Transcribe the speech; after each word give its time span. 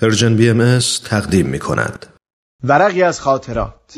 Persian 0.00 0.36
BMS 0.36 0.78
تقدیم 1.04 1.46
می 1.46 1.58
کند. 1.58 2.06
ورقی 2.64 3.02
از 3.02 3.20
خاطرات. 3.20 3.94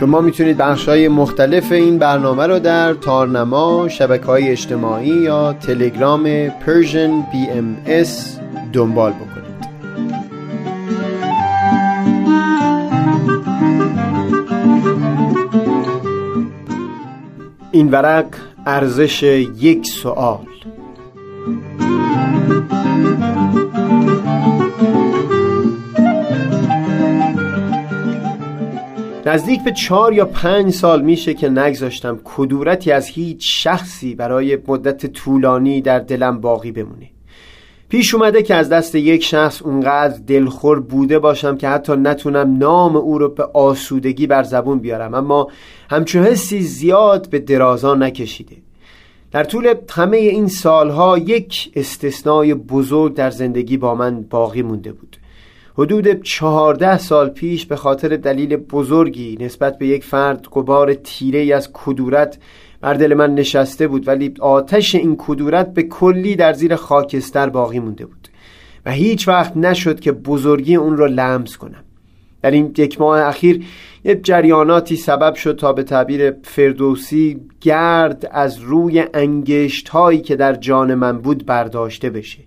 شما 0.00 0.20
می‌تونید 0.20 0.56
بخش 0.56 0.88
های 0.88 1.08
مختلف 1.08 1.72
این 1.72 1.98
برنامه 1.98 2.46
رو 2.46 2.58
در 2.58 2.94
تارنما، 2.94 3.88
شبکه 3.88 4.24
های 4.24 4.48
اجتماعی 4.48 5.08
یا 5.08 5.52
تلگرام 5.52 6.48
Persian 6.48 7.22
BMS 7.32 7.76
دنبال 8.72 9.12
بکنید. 9.12 9.42
این 17.72 17.90
ورق 17.90 18.26
ارزش 18.66 19.22
یک 19.22 19.86
سوال. 19.86 20.38
نزدیک 29.26 29.64
به 29.64 29.72
چهار 29.72 30.12
یا 30.12 30.24
پنج 30.24 30.72
سال 30.72 31.02
میشه 31.02 31.34
که 31.34 31.48
نگذاشتم 31.48 32.20
کدورتی 32.24 32.92
از 32.92 33.06
هیچ 33.06 33.64
شخصی 33.64 34.14
برای 34.14 34.58
مدت 34.68 35.06
طولانی 35.06 35.80
در 35.80 35.98
دلم 35.98 36.40
باقی 36.40 36.72
بمونه. 36.72 37.10
پیش 37.88 38.14
اومده 38.14 38.42
که 38.42 38.54
از 38.54 38.68
دست 38.68 38.94
یک 38.94 39.24
شخص 39.24 39.62
اونقدر 39.62 40.18
دلخور 40.26 40.80
بوده 40.80 41.18
باشم 41.18 41.56
که 41.56 41.68
حتی 41.68 41.96
نتونم 41.96 42.58
نام 42.58 42.96
او 42.96 43.18
رو 43.18 43.28
به 43.28 43.44
آسودگی 43.44 44.26
بر 44.26 44.42
زبون 44.42 44.78
بیارم 44.78 45.14
اما 45.14 45.48
همچون 45.90 46.22
حسی 46.22 46.60
زیاد 46.60 47.30
به 47.30 47.38
درازا 47.38 47.94
نکشیده. 47.94 48.56
در 49.32 49.44
طول 49.44 49.74
همه 49.90 50.16
این 50.16 50.48
سالها 50.48 51.18
یک 51.18 51.72
استثنای 51.76 52.54
بزرگ 52.54 53.14
در 53.14 53.30
زندگی 53.30 53.76
با 53.76 53.94
من 53.94 54.22
باقی 54.22 54.62
مونده 54.62 54.92
بود. 54.92 55.16
حدود 55.78 56.22
چهارده 56.22 56.98
سال 56.98 57.28
پیش 57.28 57.66
به 57.66 57.76
خاطر 57.76 58.16
دلیل 58.16 58.56
بزرگی 58.56 59.36
نسبت 59.40 59.78
به 59.78 59.86
یک 59.86 60.04
فرد 60.04 60.46
قبار 60.52 60.94
تیره 60.94 61.54
از 61.56 61.70
کدورت 61.72 62.38
بر 62.80 62.94
دل 62.94 63.14
من 63.14 63.34
نشسته 63.34 63.88
بود 63.88 64.08
ولی 64.08 64.34
آتش 64.40 64.94
این 64.94 65.16
کدورت 65.18 65.74
به 65.74 65.82
کلی 65.82 66.36
در 66.36 66.52
زیر 66.52 66.76
خاکستر 66.76 67.48
باقی 67.48 67.78
مونده 67.78 68.06
بود 68.06 68.28
و 68.86 68.90
هیچ 68.90 69.28
وقت 69.28 69.56
نشد 69.56 70.00
که 70.00 70.12
بزرگی 70.12 70.76
اون 70.76 70.96
را 70.96 71.06
لمس 71.06 71.56
کنم. 71.56 71.84
در 72.42 72.50
این 72.50 72.74
یک 72.78 73.00
ماه 73.00 73.20
اخیر 73.20 73.64
یک 74.04 74.24
جریاناتی 74.24 74.96
سبب 74.96 75.34
شد 75.34 75.56
تا 75.56 75.72
به 75.72 75.82
تعبیر 75.82 76.34
فردوسی 76.42 77.40
گرد 77.60 78.28
از 78.32 78.58
روی 78.58 79.04
انگشت 79.14 79.88
هایی 79.88 80.20
که 80.20 80.36
در 80.36 80.54
جان 80.54 80.94
من 80.94 81.18
بود 81.18 81.46
برداشته 81.46 82.10
بشه 82.10 82.38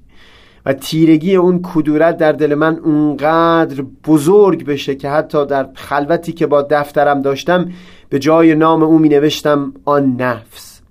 و 0.65 0.73
تیرگی 0.73 1.35
اون 1.35 1.59
کدورت 1.63 2.17
در 2.17 2.31
دل 2.31 2.55
من 2.55 2.77
اونقدر 2.77 3.83
بزرگ 4.07 4.65
بشه 4.65 4.95
که 4.95 5.09
حتی 5.09 5.45
در 5.45 5.69
خلوتی 5.73 6.31
که 6.31 6.47
با 6.47 6.61
دفترم 6.61 7.21
داشتم 7.21 7.71
به 8.09 8.19
جای 8.19 8.55
نام 8.55 8.83
او 8.83 8.99
می 8.99 9.09
نوشتم 9.09 9.73
آن 9.85 10.15
نفس. 10.15 10.81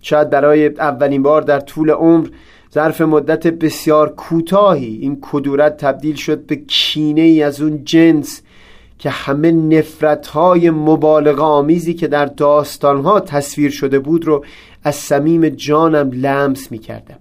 شاید 0.00 0.30
برای 0.30 0.66
اولین 0.66 1.22
بار 1.22 1.42
در 1.42 1.60
طول 1.60 1.90
عمر 1.90 2.28
ظرف 2.74 3.00
مدت 3.00 3.46
بسیار 3.46 4.08
کوتاهی 4.08 4.98
این 5.02 5.18
کدورت 5.20 5.76
تبدیل 5.76 6.14
شد 6.14 6.46
به 6.46 6.56
کینه 6.56 7.20
ای 7.20 7.42
از 7.42 7.60
اون 7.60 7.84
جنس 7.84 8.42
که 8.98 9.10
همه 9.10 9.52
نفرت 9.52 10.26
های 10.26 10.70
مبالغه 10.70 11.42
آمیزی 11.42 11.94
که 11.94 12.06
در 12.06 12.26
داستان 12.26 13.02
ها 13.02 13.20
تصویر 13.20 13.70
شده 13.70 13.98
بود 13.98 14.24
رو 14.24 14.44
از 14.84 14.96
صمیم 14.96 15.48
جانم 15.48 16.10
لمس 16.12 16.72
می 16.72 16.78
کردم 16.78 17.18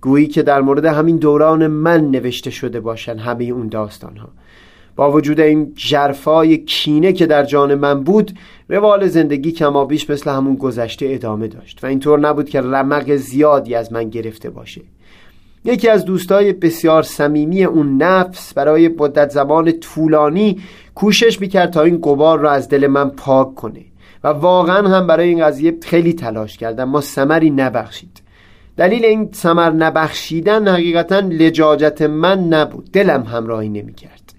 گویی 0.00 0.26
که 0.26 0.42
در 0.42 0.60
مورد 0.60 0.84
همین 0.84 1.16
دوران 1.16 1.66
من 1.66 2.10
نوشته 2.10 2.50
شده 2.50 2.80
باشن 2.80 3.18
همه 3.18 3.44
اون 3.44 3.68
داستان 3.68 4.16
ها 4.16 4.28
با 4.96 5.12
وجود 5.12 5.40
این 5.40 5.72
جرفای 5.76 6.58
کینه 6.58 7.12
که 7.12 7.26
در 7.26 7.44
جان 7.44 7.74
من 7.74 8.04
بود 8.04 8.32
روال 8.68 9.08
زندگی 9.08 9.52
کمابیش 9.52 10.10
مثل 10.10 10.30
همون 10.30 10.56
گذشته 10.56 11.06
ادامه 11.08 11.48
داشت. 11.48 11.84
و 11.84 11.86
اینطور 11.86 12.20
نبود 12.20 12.48
که 12.48 12.60
رمق 12.60 13.16
زیادی 13.16 13.74
از 13.74 13.92
من 13.92 14.10
گرفته 14.10 14.50
باشه. 14.50 14.80
یکی 15.64 15.88
از 15.88 16.04
دوستای 16.04 16.52
بسیار 16.52 17.02
صمیمی 17.02 17.64
اون 17.64 18.02
نفس 18.02 18.54
برای 18.54 18.88
مدت 18.88 19.30
زمان 19.30 19.72
طولانی 19.72 20.60
کوشش 20.94 21.40
می‌کرد 21.40 21.70
تا 21.70 21.82
این 21.82 22.00
قبار 22.00 22.38
را 22.38 22.50
از 22.50 22.68
دل 22.68 22.86
من 22.86 23.10
پاک 23.10 23.54
کنه 23.54 23.84
و 24.24 24.28
واقعا 24.28 24.88
هم 24.88 25.06
برای 25.06 25.28
این 25.28 25.44
قضیه 25.44 25.74
خیلی 25.82 26.12
تلاش 26.12 26.56
کرد 26.56 26.80
اما 26.80 27.00
سمری 27.00 27.50
نبخشید. 27.50 28.22
دلیل 28.76 29.04
این 29.04 29.28
سمر 29.32 29.70
نبخشیدن 29.70 30.68
حقیقتا 30.68 31.18
لجاجت 31.18 32.02
من 32.02 32.38
نبود 32.38 32.92
دلم 32.92 33.22
همراهی 33.22 33.68
نمی‌کرد. 33.68 34.34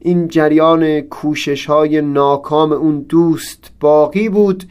این 0.00 0.28
جریان 0.28 1.00
کوشش 1.00 1.66
های 1.66 2.00
ناکام 2.00 2.72
اون 2.72 3.00
دوست 3.00 3.70
باقی 3.80 4.28
بود 4.28 4.64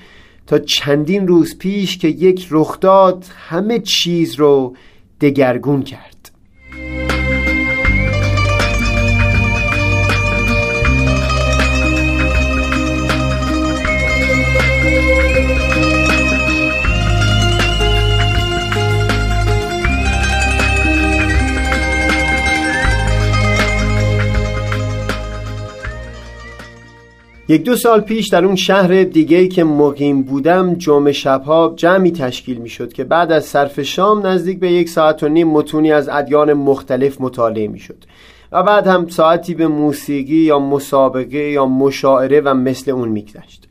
تا 0.48 0.60
چندین 0.60 1.28
روز 1.28 1.58
پیش 1.58 1.98
که 1.98 2.08
یک 2.08 2.48
رخداد 2.52 3.26
همه 3.50 3.80
چیز 3.80 4.36
رو 4.36 4.76
دگرگون 5.22 5.84
کرد. 5.84 6.11
یک 27.52 27.64
دو 27.64 27.76
سال 27.76 28.02
پیش 28.02 28.28
در 28.28 28.46
اون 28.46 28.56
شهر 28.56 29.04
دیگه 29.04 29.48
که 29.48 29.64
مقیم 29.64 30.24
بودم 30.24 30.76
جمعه 30.76 31.12
شبها 31.12 31.74
جمعی 31.76 32.12
تشکیل 32.12 32.58
می 32.58 32.70
شد 32.70 32.94
که 32.94 33.04
بعد 33.04 33.32
از 33.32 33.46
صرف 33.46 33.82
شام 33.82 34.28
نزدیک 34.28 34.60
به 34.60 34.72
یک 34.72 34.90
ساعت 34.90 35.24
و 35.24 35.28
نیم 35.28 35.48
متونی 35.48 35.92
از 35.92 36.10
ادیان 36.10 36.54
مختلف 36.54 37.22
مطالعه 37.22 37.68
می 37.68 37.80
شد 37.80 37.96
و 38.52 38.64
بعد 38.64 38.88
هم 38.88 39.08
ساعتی 39.08 39.54
به 39.54 39.68
موسیقی 39.68 40.36
یا 40.36 40.60
مسابقه 40.60 41.38
یا 41.38 41.66
مشاعره 41.66 42.42
و 42.42 42.54
مثل 42.54 42.92
اون 42.92 43.10
میگذشت. 43.10 43.68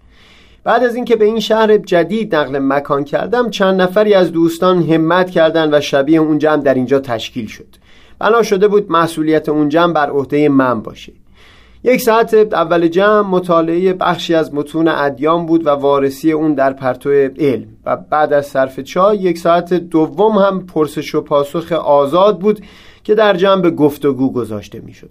بعد 0.64 0.84
از 0.84 0.94
اینکه 0.94 1.16
به 1.16 1.24
این 1.24 1.40
شهر 1.40 1.76
جدید 1.76 2.34
نقل 2.34 2.58
مکان 2.58 3.04
کردم 3.04 3.50
چند 3.50 3.80
نفری 3.80 4.14
از 4.14 4.32
دوستان 4.32 4.82
همت 4.82 5.30
کردند 5.30 5.74
و 5.74 5.80
شبیه 5.80 6.20
اون 6.20 6.38
جمع 6.38 6.62
در 6.62 6.74
اینجا 6.74 6.98
تشکیل 6.98 7.46
شد. 7.46 7.76
بنا 8.18 8.42
شده 8.42 8.68
بود 8.68 8.92
مسئولیت 8.92 9.48
اون 9.48 9.68
جمع 9.68 9.92
بر 9.92 10.10
عهده 10.10 10.48
من 10.48 10.82
باشه. 10.82 11.12
یک 11.84 12.00
ساعت 12.00 12.34
اول 12.34 12.88
جمع 12.88 13.20
مطالعه 13.20 13.92
بخشی 13.92 14.34
از 14.34 14.54
متون 14.54 14.88
ادیان 14.88 15.46
بود 15.46 15.66
و 15.66 15.70
وارسی 15.70 16.32
اون 16.32 16.54
در 16.54 16.72
پرتو 16.72 17.10
علم 17.38 17.66
و 17.86 17.96
بعد 17.96 18.32
از 18.32 18.46
صرف 18.46 18.80
چای 18.80 19.16
یک 19.16 19.38
ساعت 19.38 19.74
دوم 19.74 20.32
هم 20.32 20.66
پرسش 20.66 21.14
و 21.14 21.20
پاسخ 21.20 21.72
آزاد 21.72 22.38
بود 22.38 22.60
که 23.04 23.14
در 23.14 23.36
جمع 23.36 23.62
به 23.62 23.70
گفتگو 23.70 24.32
گذاشته 24.32 24.80
می‌شد. 24.80 25.10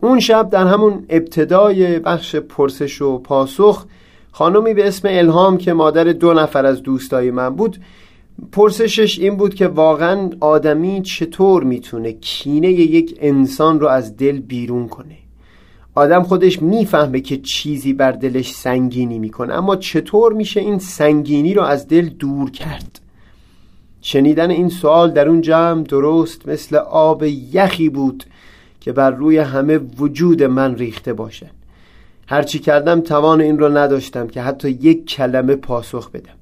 اون 0.00 0.20
شب 0.20 0.50
در 0.50 0.66
همون 0.66 1.04
ابتدای 1.08 1.98
بخش 1.98 2.36
پرسش 2.36 3.02
و 3.02 3.18
پاسخ 3.18 3.84
خانمی 4.32 4.74
به 4.74 4.88
اسم 4.88 5.08
الهام 5.10 5.58
که 5.58 5.72
مادر 5.72 6.04
دو 6.04 6.34
نفر 6.34 6.66
از 6.66 6.82
دوستای 6.82 7.30
من 7.30 7.56
بود 7.56 7.76
پرسشش 8.52 9.18
این 9.18 9.36
بود 9.36 9.54
که 9.54 9.68
واقعا 9.68 10.30
آدمی 10.40 11.02
چطور 11.02 11.64
می‌تونه 11.64 12.12
کینه 12.12 12.68
یک 12.68 13.18
انسان 13.20 13.80
رو 13.80 13.86
از 13.86 14.16
دل 14.16 14.40
بیرون 14.40 14.88
کنه 14.88 15.25
آدم 15.96 16.22
خودش 16.22 16.62
می‌فهمه 16.62 17.20
که 17.20 17.36
چیزی 17.36 17.92
بر 17.92 18.12
دلش 18.12 18.52
سنگینی 18.52 19.18
می‌کنه. 19.18 19.54
اما 19.54 19.76
چطور 19.76 20.32
میشه 20.32 20.60
این 20.60 20.78
سنگینی 20.78 21.54
رو 21.54 21.62
از 21.62 21.88
دل 21.88 22.08
دور 22.08 22.50
کرد؟ 22.50 23.00
شنیدن 24.00 24.50
این 24.50 24.68
سوال 24.68 25.10
در 25.10 25.28
اون 25.28 25.40
جمع 25.40 25.82
درست 25.82 26.48
مثل 26.48 26.76
آب 26.76 27.22
یخی 27.52 27.88
بود 27.88 28.24
که 28.80 28.92
بر 28.92 29.10
روی 29.10 29.38
همه 29.38 29.78
وجود 29.78 30.42
من 30.42 30.74
ریخته 30.74 31.12
باشه 31.12 31.50
هرچی 32.26 32.58
کردم 32.58 33.00
توان 33.00 33.40
این 33.40 33.58
رو 33.58 33.76
نداشتم 33.76 34.26
که 34.26 34.42
حتی 34.42 34.70
یک 34.70 35.06
کلمه 35.06 35.56
پاسخ 35.56 36.10
بدم. 36.10 36.32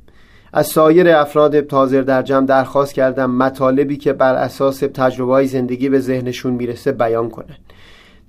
از 0.53 0.67
سایر 0.67 1.09
افراد 1.09 1.73
حاضر 1.73 2.00
در 2.00 2.23
جمع 2.23 2.47
درخواست 2.47 2.95
کردم 2.95 3.31
مطالبی 3.31 3.97
که 3.97 4.12
بر 4.12 4.35
اساس 4.35 4.79
تجربه 4.79 5.47
زندگی 5.47 5.89
به 5.89 6.00
ذهنشون 6.00 6.53
می‌رسه 6.53 6.93
بیان 6.93 7.31
کنن 7.31 7.57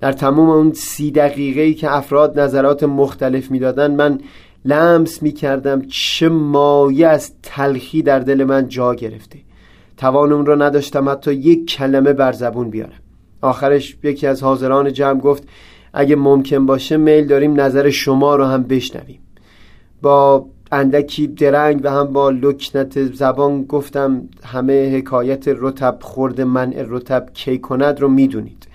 در 0.00 0.12
تمام 0.12 0.50
اون 0.50 0.72
سی 0.72 1.10
دقیقه 1.10 1.72
که 1.74 1.96
افراد 1.96 2.40
نظرات 2.40 2.82
مختلف 2.82 3.50
می‌دادن 3.50 3.94
من 3.94 4.18
لمس 4.64 5.22
می 5.22 5.32
کردم 5.32 5.82
چه 5.82 6.28
مایه 6.28 7.06
از 7.06 7.32
تلخی 7.42 8.02
در 8.02 8.18
دل 8.18 8.44
من 8.44 8.68
جا 8.68 8.94
گرفته. 8.94 9.38
توان 9.96 10.32
اون 10.32 10.46
رو 10.46 10.62
نداشتم 10.62 11.08
حتی 11.08 11.32
یک 11.32 11.66
کلمه 11.66 12.12
بر 12.12 12.32
زبون 12.32 12.70
بیارم. 12.70 13.00
آخرش 13.40 13.96
یکی 14.02 14.26
از 14.26 14.42
حاضران 14.42 14.92
جمع 14.92 15.20
گفت 15.20 15.44
اگه 15.92 16.16
ممکن 16.16 16.66
باشه 16.66 16.96
میل 16.96 17.26
داریم 17.26 17.60
نظر 17.60 17.90
شما 17.90 18.36
رو 18.36 18.44
هم 18.44 18.62
بشنویم. 18.62 19.20
با 20.02 20.46
اندکی 20.72 21.26
درنگ 21.26 21.80
و 21.84 21.90
هم 21.90 22.12
با 22.12 22.30
لکنت 22.30 23.02
زبان 23.02 23.62
گفتم 23.62 24.28
همه 24.44 24.96
حکایت 24.96 25.44
رتب 25.48 25.98
خورد 26.00 26.40
منع 26.40 26.84
رتب 26.88 27.26
کی 27.34 27.58
کند 27.58 28.00
رو 28.00 28.08
می‌دونید. 28.08 28.65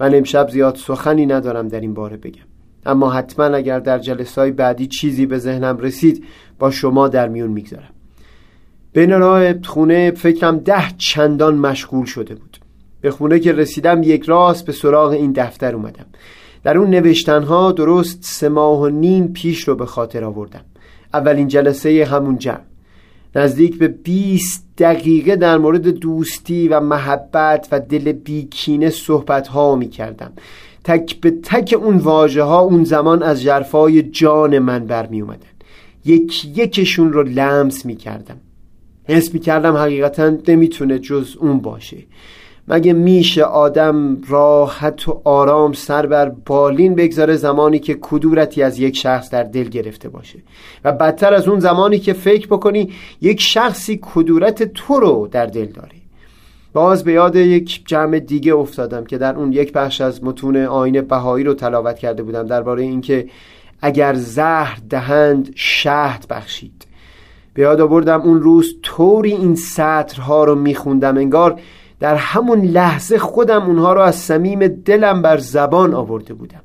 من 0.00 0.14
امشب 0.14 0.48
زیاد 0.48 0.76
سخنی 0.76 1.26
ندارم 1.26 1.68
در 1.68 1.80
این 1.80 1.94
باره 1.94 2.16
بگم. 2.16 2.42
اما 2.86 3.10
حتما 3.10 3.44
اگر 3.44 3.78
در 3.78 3.98
جلسای 3.98 4.50
بعدی 4.50 4.86
چیزی 4.86 5.26
به 5.26 5.38
ذهنم 5.38 5.78
رسید 5.78 6.24
با 6.58 6.70
شما 6.70 7.08
در 7.08 7.28
میون 7.28 7.50
می‌گذارم. 7.50 7.90
بین 8.92 9.10
راه 9.10 9.62
خونه 9.62 10.10
فکرم 10.10 10.58
ده 10.58 10.84
چندان 10.98 11.54
مشغول 11.54 12.06
شده 12.06 12.34
بود. 12.34 12.58
به 13.00 13.10
خونه 13.10 13.38
که 13.38 13.52
رسیدم 13.52 14.02
یک 14.02 14.24
راست 14.24 14.66
به 14.66 14.72
سراغ 14.72 15.10
این 15.10 15.32
دفتر 15.32 15.74
اومدم. 15.74 16.06
در 16.64 16.78
اون 16.78 16.90
نوشتنها 16.90 17.72
درست 17.72 18.18
سه 18.22 18.48
ماه 18.48 18.80
و 18.80 18.88
نیم 18.88 19.32
پیش 19.32 19.68
رو 19.68 19.74
به 19.74 19.86
خاطر 19.86 20.24
آوردم. 20.24 20.64
اولین 21.14 21.48
جلسه 21.48 22.04
همون 22.04 22.38
جمع. 22.38 22.71
نزدیک 23.34 23.78
به 23.78 23.88
20 23.88 24.66
دقیقه 24.78 25.36
در 25.36 25.58
مورد 25.58 25.88
دوستی 25.88 26.68
و 26.68 26.80
محبت 26.80 27.68
و 27.72 27.80
دل 27.80 28.12
بیکینه 28.12 28.90
صحبت 28.90 29.48
ها 29.48 29.76
می 29.76 29.88
کردم 29.88 30.32
تک 30.84 31.20
به 31.20 31.30
تک 31.30 31.74
اون 31.78 31.96
واژه 31.96 32.42
ها 32.42 32.60
اون 32.60 32.84
زمان 32.84 33.22
از 33.22 33.42
جرفای 33.42 34.02
جان 34.02 34.58
من 34.58 34.86
برمی 34.86 35.20
اومدن 35.20 35.46
یک 36.04 36.44
یکشون 36.58 37.12
رو 37.12 37.22
لمس 37.22 37.86
می 37.86 37.96
کردم 37.96 38.36
حس 39.04 39.34
می 39.34 39.40
کردم 39.40 39.76
حقیقتا 39.76 40.32
نمی‌تونه 40.48 40.98
جز 40.98 41.36
اون 41.36 41.58
باشه. 41.58 41.96
مگه 42.68 42.92
میشه 42.92 43.44
آدم 43.44 44.18
راحت 44.28 45.08
و 45.08 45.20
آرام 45.24 45.72
سر 45.72 46.06
بر 46.06 46.28
بالین 46.28 46.94
بگذاره 46.94 47.36
زمانی 47.36 47.78
که 47.78 47.98
کدورتی 48.00 48.62
از 48.62 48.78
یک 48.78 48.96
شخص 48.96 49.30
در 49.30 49.42
دل 49.42 49.64
گرفته 49.64 50.08
باشه؟ 50.08 50.38
و 50.84 50.92
بدتر 50.92 51.34
از 51.34 51.48
اون 51.48 51.60
زمانی 51.60 51.98
که 51.98 52.12
فکر 52.12 52.46
بکنی 52.46 52.90
یک 53.20 53.40
شخصی 53.40 53.98
کدورت 54.02 54.62
تو 54.62 55.00
رو 55.00 55.28
در 55.30 55.46
دل 55.46 55.66
داره. 55.66 56.02
باز 56.72 57.04
به 57.04 57.12
یاد 57.12 57.36
یک 57.36 57.82
جمع 57.86 58.18
دیگه 58.18 58.54
افتادم 58.54 59.04
که 59.04 59.18
در 59.18 59.36
اون 59.36 59.52
یک 59.52 59.72
بخش 59.72 60.00
از 60.00 60.24
متون 60.24 60.56
آین 60.56 61.00
بهایی 61.00 61.44
رو 61.44 61.54
تلاوت 61.54 61.98
کرده 61.98 62.22
بودم 62.22 62.46
درباره 62.46 62.82
اینکه 62.82 63.28
اگر 63.82 64.14
زهر 64.14 64.78
دهند 64.90 65.52
شهد 65.54 66.26
بخشید. 66.30 66.86
به 67.54 67.62
یاد 67.62 67.80
آوردم 67.80 68.20
اون 68.20 68.40
روز 68.40 68.74
طوری 68.82 69.32
این 69.32 69.54
سطرها 69.54 70.44
رو 70.44 70.54
میخوندم 70.54 71.16
انگار 71.16 71.60
در 72.02 72.14
همون 72.14 72.60
لحظه 72.60 73.18
خودم 73.18 73.62
اونها 73.62 73.92
رو 73.92 74.00
از 74.00 74.16
صمیم 74.16 74.66
دلم 74.66 75.22
بر 75.22 75.38
زبان 75.38 75.94
آورده 75.94 76.34
بودم. 76.34 76.62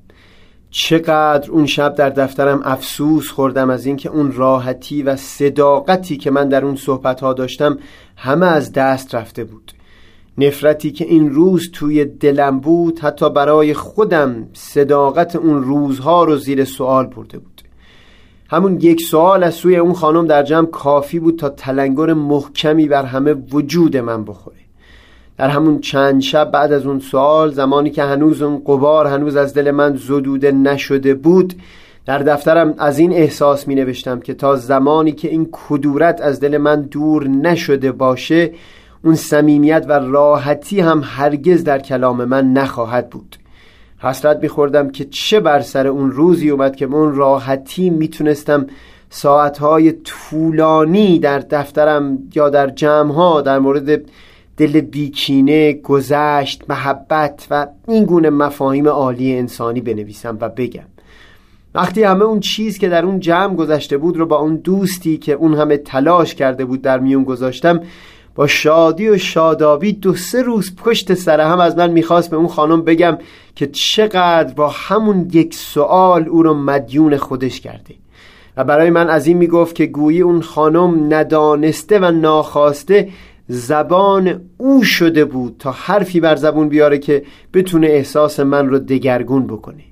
چقدر 0.69 1.51
اون 1.51 1.65
شب 1.65 1.95
در 1.95 2.09
دفترم 2.09 2.61
افسوس 2.63 3.31
خوردم 3.31 3.69
از 3.69 3.85
اینکه 3.85 4.09
اون 4.09 4.31
راحتی 4.31 5.03
و 5.03 5.15
صداقتی 5.15 6.17
که 6.17 6.31
من 6.31 6.49
در 6.49 6.65
اون 6.65 6.75
صحبت 6.75 7.21
ها 7.21 7.33
داشتم 7.33 7.77
همه 8.15 8.45
از 8.45 8.71
دست 8.71 9.15
رفته 9.15 9.43
بود. 9.43 9.71
نفرتی 10.37 10.91
که 10.91 11.05
این 11.05 11.29
روز 11.33 11.71
توی 11.73 12.05
دلم 12.05 12.59
بود 12.59 12.99
حتی 12.99 13.29
برای 13.29 13.73
خودم 13.73 14.49
صداقت 14.53 15.35
اون 15.35 15.63
روزها 15.63 16.23
رو 16.23 16.37
زیر 16.37 16.65
سوال 16.65 17.05
برده 17.05 17.39
بود. 17.39 17.61
همون 18.49 18.79
یک 18.81 19.01
سوال 19.01 19.43
از 19.43 19.53
سوی 19.53 19.77
اون 19.77 19.93
خانم 19.93 20.27
در 20.27 20.43
جمع 20.43 20.67
کافی 20.67 21.19
بود 21.19 21.39
تا 21.39 21.49
تلنگر 21.49 22.13
محکمی 22.13 22.87
بر 22.87 23.05
همه 23.05 23.33
وجود 23.33 23.97
من 23.97 24.25
بخوره. 24.25 24.66
در 25.37 25.49
همون 25.49 25.79
چند 25.79 26.21
شب 26.21 26.51
بعد 26.51 26.71
از 26.71 26.85
اون 26.85 26.99
سوال 26.99 27.51
زمانی 27.51 27.89
که 27.89 28.03
هنوز 28.03 28.41
اون 28.41 28.61
قبار 28.65 29.07
هنوز 29.07 29.35
از 29.35 29.53
دل 29.53 29.71
من 29.71 29.95
زدوده 29.95 30.51
نشده 30.51 31.13
بود 31.13 31.53
در 32.05 32.19
دفترم 32.19 32.73
از 32.77 32.99
این 32.99 33.13
احساس 33.13 33.67
می 33.67 33.75
نوشتم 33.75 34.19
که 34.19 34.33
تا 34.33 34.55
زمانی 34.55 35.11
که 35.11 35.27
این 35.29 35.49
کدورت 35.51 36.21
از 36.21 36.39
دل 36.39 36.57
من 36.57 36.81
دور 36.81 37.27
نشده 37.27 37.91
باشه 37.91 38.51
اون 39.03 39.15
صمیمیت 39.15 39.85
و 39.87 39.91
راحتی 39.91 40.79
هم 40.79 41.01
هرگز 41.05 41.63
در 41.63 41.79
کلام 41.79 42.25
من 42.25 42.53
نخواهد 42.53 43.09
بود. 43.09 43.35
حسرت 43.99 44.39
میخوردم 44.41 44.89
که 44.89 45.05
چه 45.05 45.39
بر 45.39 45.61
سر 45.61 45.87
اون 45.87 46.11
روزی 46.11 46.49
اومد 46.49 46.75
که 46.75 46.85
اون 46.85 47.15
راحتی 47.15 47.89
می‌تونستم 47.89 48.67
ساعتهای 49.09 49.91
طولانی 49.91 51.19
در 51.19 51.39
دفترم 51.39 52.17
یا 52.35 52.49
در 52.49 52.69
جمعها 52.69 53.41
در 53.41 53.59
مورد 53.59 54.01
دل 54.57 54.81
بیکینه، 54.81 55.73
گذشت، 55.73 56.63
محبت 56.69 57.47
و 57.51 57.67
این 57.87 58.05
گونه 58.05 58.29
مفاهیم 58.29 58.87
عالی 58.87 59.37
انسانی 59.37 59.81
بنویسم 59.81 60.37
و 60.41 60.49
بگم. 60.49 60.83
وقتی 61.75 62.03
همه 62.03 62.25
اون 62.25 62.39
چیز 62.39 62.77
که 62.77 62.89
در 62.89 63.05
اون 63.05 63.19
جمع 63.19 63.55
گذشته 63.55 63.97
بود 63.97 64.17
رو 64.17 64.25
با 64.25 64.37
اون 64.39 64.55
دوستی 64.55 65.17
که 65.17 65.33
اون 65.33 65.53
همه 65.53 65.77
تلاش 65.77 66.35
کرده 66.35 66.65
بود 66.65 66.81
در 66.81 66.99
میون 66.99 67.23
گذاشتم 67.23 67.81
با 68.35 68.47
شادی 68.47 69.09
و 69.09 69.17
شادابی 69.17 69.93
دو 69.93 70.15
سه 70.15 70.41
روز 70.41 70.75
پشت 70.75 71.13
سر 71.13 71.41
هم 71.41 71.59
از 71.59 71.77
من 71.77 71.91
می‌خواست 71.91 72.31
به 72.31 72.37
اون 72.37 72.47
خانم 72.47 72.81
بگم 72.81 73.17
که 73.55 73.67
چقدر 73.67 74.53
با 74.53 74.67
همون 74.67 75.29
یک 75.33 75.55
سوال 75.55 76.27
او 76.27 76.43
رو 76.43 76.53
مدیون 76.53 77.17
خودش 77.17 77.61
کرده. 77.61 77.95
و 78.57 78.63
برای 78.63 78.89
من 78.89 79.09
از 79.09 79.27
این 79.27 79.37
می‌گفت 79.37 79.75
که 79.75 79.85
گویی 79.85 80.21
اون 80.21 80.41
خانم 80.41 81.13
ندانسته 81.13 81.99
و 81.99 82.11
ناخواسته 82.11 83.09
زبان 83.47 84.41
او 84.57 84.83
شده 84.83 85.25
بود 85.25 85.55
تا 85.59 85.71
حرفی 85.71 86.19
بر 86.19 86.35
زبون 86.35 86.69
بیاره 86.69 86.97
که 86.97 87.23
بتونه 87.53 87.87
احساس 87.87 88.39
من 88.39 88.69
رو 88.69 88.79
دگرگون 88.79 89.47
بکنه. 89.47 89.83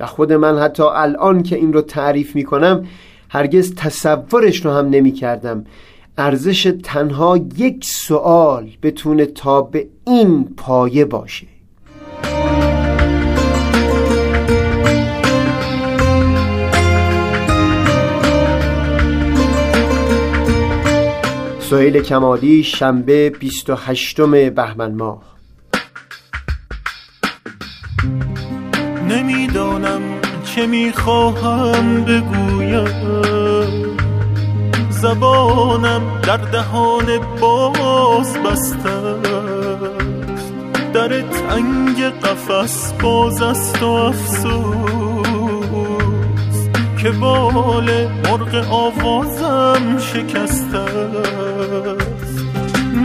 و 0.00 0.06
خود 0.06 0.32
من 0.32 0.58
حتی 0.58 0.82
الان 0.82 1.42
که 1.42 1.56
این 1.56 1.72
رو 1.72 1.80
تعریف 1.80 2.34
می‌کنم 2.34 2.86
هرگز 3.28 3.74
تصورش 3.74 4.64
رو 4.64 4.70
هم 4.70 4.88
نمی 4.88 5.12
کردم 5.12 5.64
ارزش 6.18 6.74
تنها 6.82 7.36
یک 7.56 7.84
سوال 7.84 8.70
بتونه 8.82 9.26
تا 9.26 9.62
به 9.62 9.86
این 10.06 10.44
پایه 10.56 11.04
باشه. 11.04 11.46
سهیل 21.70 22.02
کمالی 22.02 22.62
شنبه 22.62 23.30
28 23.30 24.20
بهمن 24.50 24.94
ماه. 24.94 25.22
نمی‌دانم 29.08 30.00
چه 30.44 30.66
می‌خواهم 30.66 32.04
بگویم. 32.04 32.86
زبانم 34.90 36.20
در 36.22 36.36
دهان 36.36 37.18
باز 37.40 38.38
بسته 38.38 39.16
در 40.94 41.08
تنگ 41.08 42.02
قفس 42.02 42.92
باز 42.92 43.42
است 43.42 43.82
و 43.82 43.86
افسوس 43.86 44.95
که 47.06 47.12
بال 47.12 48.08
مرغ 48.24 48.66
آوازم 48.70 49.98
شکسته 49.98 50.78
است. 50.78 52.44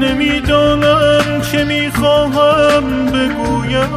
نمی‌دانم 0.01 1.41
چه 1.51 1.63
می‌خواهم 1.63 3.05
بگویم. 3.05 3.89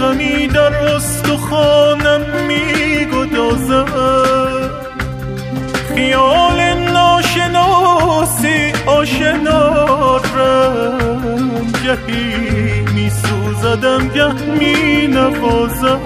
غمی 0.00 0.46
در 0.46 0.74
استخوانم 0.74 2.20
میگدازد 2.48 3.90
خیال 5.94 6.60
ناشناسی 6.92 8.72
آشنا 8.86 10.20
گهی 11.84 12.80
میسوزدم 12.94 14.08
گه 14.08 14.32
مینوازم. 14.58 15.96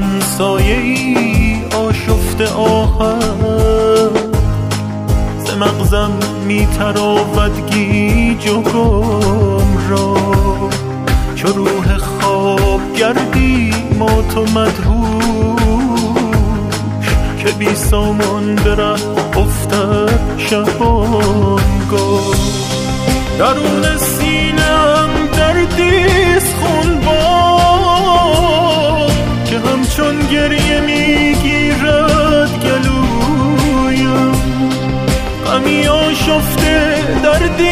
ایشان 0.00 0.20
سایه 0.20 0.76
ای 0.76 1.64
آشفت 1.76 2.40
آهن. 2.40 3.20
ز 5.44 5.50
مغزم 5.54 6.12
میتراود 6.46 7.70
گیج 7.70 8.48
و 8.48 8.62
گم 8.62 9.88
را. 9.90 10.16
چو 11.34 11.48
روح 11.48 11.96
خواب 11.96 12.80
گردی 12.96 13.74
ما 13.98 14.22
تو 14.34 14.42
مدهوش 14.42 15.60
که 17.38 17.52
بی 17.58 17.74
سامان 17.74 18.54
بره 18.56 18.94
افتد 19.36 20.20
شبانگاه 20.38 21.60
درون 23.38 23.96
سینم 23.96 25.08
دردیست 25.36 26.54
خون 26.56 27.00
با 27.00 27.29
گریه 30.30 30.80
می‌گیرد 30.80 32.52
گلویم. 32.64 34.32
غمی 35.46 35.86
آشفته 35.88 36.74
دردی 37.24 37.69